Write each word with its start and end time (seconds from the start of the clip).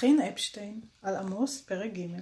חין 0.00 0.18
אפשטיין, 0.32 0.80
על 1.02 1.14
עמוס, 1.16 1.68
פרק 1.68 1.90
ג' 1.92 2.20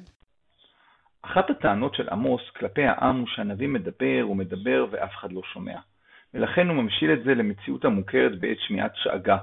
אחת 1.23 1.51
הטענות 1.51 1.95
של 1.95 2.09
עמוס 2.09 2.41
כלפי 2.57 2.85
העם 2.85 3.19
הוא 3.19 3.27
שהנביא 3.27 3.69
מדבר 3.69 4.27
ומדבר 4.31 4.87
ואף 4.91 5.11
אחד 5.15 5.33
לא 5.33 5.43
שומע, 5.53 5.79
ולכן 6.35 6.69
הוא 6.69 6.77
ממשיל 6.77 7.13
את 7.13 7.25
זה 7.25 7.35
למציאות 7.35 7.85
המוכרת 7.85 8.41
בעת 8.41 8.57
שמיעת 8.61 8.93
שאגה. 8.95 9.39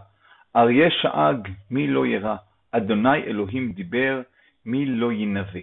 אריה 0.55 0.89
שאג, 1.01 1.47
מי 1.71 1.87
לא 1.87 2.05
ירא, 2.05 2.35
אדוני 2.71 3.23
אלוהים 3.23 3.71
דיבר, 3.71 4.21
מי 4.65 4.85
לא 4.85 5.11
ינבא. 5.11 5.59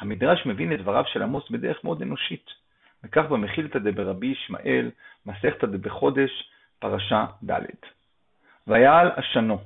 המדרש 0.00 0.46
מבין 0.46 0.72
את 0.72 0.78
דבריו 0.80 1.04
של 1.06 1.22
עמוס 1.22 1.50
בדרך 1.50 1.84
מאוד 1.84 2.02
אנושית, 2.02 2.46
וכך 3.04 3.24
במחילתא 3.24 3.78
דברבי 3.78 4.26
ישמעאל, 4.26 4.90
מסכתא 5.26 5.66
דבחודש, 5.66 6.30
פרשה 6.78 7.26
ד'. 7.50 7.66
ויעל 8.66 9.10
עשנו, 9.16 9.58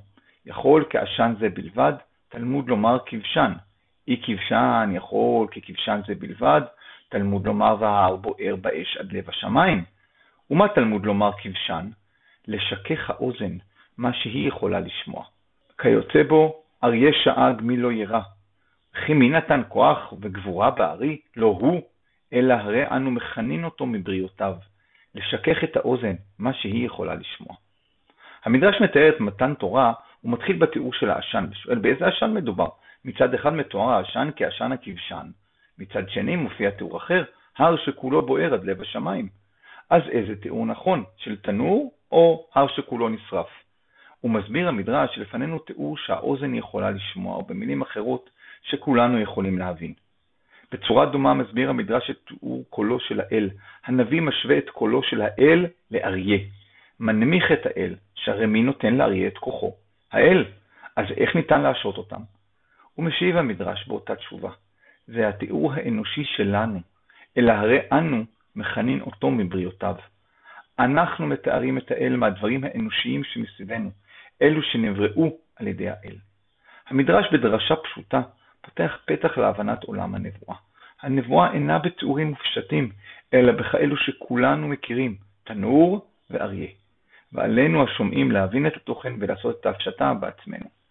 יכול 0.47 0.84
כעשן 0.91 1.34
זה 1.41 1.48
בלבד, 1.48 1.92
תלמוד 2.34 2.69
לומר 2.69 2.98
כבשן. 3.06 3.52
אי 4.09 4.20
כבשן 4.23 4.91
יכול 4.93 5.48
ככבשן 5.48 6.01
זה 6.06 6.15
בלבד, 6.15 6.60
תלמוד 7.09 7.47
לומר 7.47 7.77
וההר 7.80 8.16
בוער 8.16 8.57
באש 8.60 8.97
עד 8.97 9.12
לב 9.12 9.29
השמיים. 9.29 9.84
ומה 10.51 10.69
תלמוד 10.69 11.07
לומר 11.07 11.30
כבשן? 11.43 11.88
לשכך 12.48 13.10
האוזן, 13.10 13.57
מה 13.98 14.12
שהיא 14.12 14.48
יכולה 14.48 14.80
לשמוע. 14.80 15.24
כיוצא 15.79 16.23
בו, 16.23 16.62
אריה 16.84 17.10
שאג 17.24 17.60
מי 17.62 17.77
לא 17.77 17.93
ירא. 17.93 18.20
וכי 18.93 19.15
מי 19.15 19.29
נתן 19.29 19.62
כוח 19.69 20.12
וגבורה 20.21 20.71
בארי? 20.71 21.19
לא 21.37 21.46
הוא, 21.46 21.80
אלא 22.32 22.55
הרי 22.55 22.87
אנו 22.87 23.10
מכנין 23.10 23.65
אותו 23.65 23.87
מבריאותיו. 23.87 24.55
לשכך 25.15 25.65
את 25.65 25.77
האוזן, 25.77 26.15
מה 26.38 26.52
שהיא 26.52 26.87
יכולה 26.87 27.15
לשמוע. 27.15 27.57
המדרש 28.45 28.80
מתאר 28.80 29.09
את 29.09 29.21
מתן 29.21 29.55
תורה 29.55 29.93
הוא 30.25 30.33
מתחיל 30.33 30.57
בתיאור 30.57 30.93
של 30.93 31.11
העשן 31.11 31.47
ושואל 31.51 31.79
באיזה 31.79 32.07
עשן 32.07 32.35
מדובר. 32.35 32.69
מצד 33.05 33.35
אחד 33.35 33.55
מתואר 33.55 33.91
העשן 33.91 34.29
כעשן 34.37 34.73
הכבשן, 34.73 35.27
מצד 35.79 36.09
שני 36.09 36.37
מופיע 36.37 36.71
תיאור 36.71 36.97
אחר, 36.97 37.25
הר 37.59 37.77
שכולו 37.77 38.27
בוער 38.27 38.55
עד 38.55 38.65
לב 38.65 38.80
השמיים. 38.80 39.29
אז 39.91 40.02
איזה 40.11 40.37
תיאור 40.37 40.67
נכון, 40.67 41.05
של 41.17 41.37
תנור 41.37 41.93
או 42.13 42.47
הר 42.55 42.67
שכולו 42.69 43.09
נשרף? 43.09 43.49
הוא 44.21 44.30
מסביר 44.30 44.69
המדרש 44.69 45.15
שלפנינו 45.15 45.59
תיאור 45.59 45.97
שהאוזן 45.97 46.55
יכולה 46.55 46.91
לשמוע, 46.91 47.37
או 47.37 47.43
במילים 47.43 47.83
אחרות, 47.83 48.30
שכולנו 48.63 49.21
יכולים 49.21 49.59
להבין. 49.59 49.93
בצורה 50.73 51.07
דומה 51.07 51.35
מסביר 51.35 51.71
המדרש 51.71 52.11
את 52.11 52.17
תיאור 52.27 52.65
קולו 52.71 53.01
של 53.01 53.21
האל. 53.21 53.51
הנביא 53.85 54.21
משווה 54.21 54.59
את 54.59 54.71
קולו 54.71 55.02
של 55.02 55.23
האל 55.23 55.67
לאריה. 55.91 56.39
מנמיך 57.01 57.52
את 57.52 57.67
האל, 57.67 57.95
שהרי 58.15 58.47
מי 58.47 58.63
נותן 58.63 58.95
לאריה 58.95 59.29
את 59.29 59.39
כוחו? 59.39 59.84
האל. 60.15 60.45
אז 60.96 61.07
איך 61.16 61.37
ניתן 61.37 61.60
להשעות 61.60 61.98
אותם? 61.98 62.20
הוא 62.95 63.04
משיב 63.04 63.37
המדרש 63.37 63.88
באותה 63.88 64.16
תשובה. 64.16 64.50
זה 65.06 65.28
התיאור 65.28 65.72
האנושי 65.72 66.25
שלנו, 66.25 66.81
אלא 67.38 67.53
הרי 67.53 67.78
אנו 67.93 68.25
מכנין 68.56 69.00
אותו 69.00 69.31
מבריאותיו. 69.31 69.94
אנחנו 70.78 71.26
מתארים 71.26 71.78
את 71.78 71.91
האל 71.91 72.16
מהדברים 72.16 72.65
האנושיים 72.65 73.25
שמסביבנו, 73.25 73.91
אלו 74.43 74.62
שנבראו 74.62 75.37
על 75.56 75.66
ידי 75.66 75.88
האל. 75.88 76.16
המדרש 76.88 77.26
בדרשה 77.32 77.76
פשוטה 77.76 78.22
פותח 78.60 78.99
פתח 79.06 79.38
להבנת 79.38 79.84
עולם 79.84 80.15
הנבואה. 80.15 80.56
הנבואה 81.03 81.53
אינה 81.53 81.78
בתיאורים 81.78 82.28
מופשטים, 82.28 82.91
אלא 83.34 83.53
בכאלו 83.53 83.97
שכולנו 83.97 84.69
מכירים, 84.69 85.16
תנור 85.44 86.06
ואריה. 86.31 86.69
ועלינו 87.34 87.84
השומעים 87.84 88.31
להבין 88.31 88.66
את 88.66 88.77
התוכן 88.77 89.12
ולעשות 89.21 89.60
את 89.60 89.66
ההפשטה 89.66 90.15
בעצמנו. 90.15 90.84